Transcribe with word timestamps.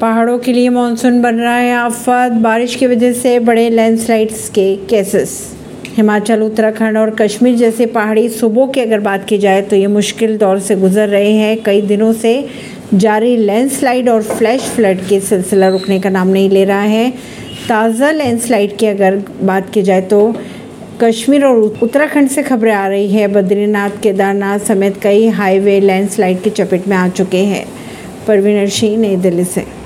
पहाड़ों 0.00 0.38
के 0.38 0.52
लिए 0.52 0.68
मानसून 0.68 1.20
बन 1.22 1.36
रहा 1.36 1.54
है, 1.54 1.72
आफत, 1.74 2.32
बारिश 2.32 2.74
की 2.74 2.86
वजह 2.86 3.12
से 3.12 3.38
बड़े 3.40 3.68
लैंडस्लाइड्स 3.70 4.48
के 4.48 4.74
केसेस 4.90 5.32
हिमाचल, 5.96 6.42
उत्तराखंड 6.42 6.96
और 6.98 7.10
कश्मीर 7.10 7.54
जैसे 7.54 7.86
पहाड़ी 7.86 8.28
सूबों 8.28 8.66
की 8.68 8.80
अगर 8.80 9.00
बात 9.00 9.24
की 9.28 9.38
जाए 9.38 9.62
तो 9.62 9.76
ये 9.76 9.86
मुश्किल 9.86 10.36
दौर 10.38 10.58
से 10.58 10.76
गुजर 10.76 11.08
रहे 11.08 11.32
हैं। 11.32 11.56
कई 11.62 11.80
दिनों 11.82 12.12
से 12.12 12.32
जारी 12.94 13.36
लैंडस्लाइड 13.36 14.08
और 14.08 14.22
फ्लैश 14.22 14.68
फ्लड 14.76 15.00
के 15.08 15.18
सिलसिला 15.20 15.68
रुकने 15.68 15.98
का 16.00 16.10
नाम 16.10 16.28
नहीं 16.28 16.50
ले 16.50 16.64
रहा 16.64 16.82
है। 16.82 17.10
ताज़ा 17.68 18.10
लैंडस्लाइड 18.10 18.76
की 18.76 18.86
अगर 18.86 19.16
बात 19.42 19.70
की 19.70 19.82
जाए 19.82 20.00
तो 20.02 20.20
कश्मीर 21.02 21.44
और 21.44 21.56
उत्तराखंड 21.82 22.28
से 22.28 22.42
खबरें 22.42 22.72
आ 22.72 22.86
रही 22.88 23.08
है। 23.08 23.26
बद्रीनाथ, 23.28 24.00
केदारनाथ 24.02 24.58
समेत 24.58 25.00
कई 25.02 25.26
हाईवे 25.30 25.78
लैंडस्लाइड 25.80 26.42
की 26.42 26.50
चपेट 26.52 26.88
में 26.88 26.96
आ 26.96 27.08
चुके 27.10 27.42
हैं। 27.44 27.66
परवीनर 28.26 28.68
सिंह, 28.68 28.96
नई 28.98 29.16
दिल्ली 29.16 29.44
से। 29.44 29.76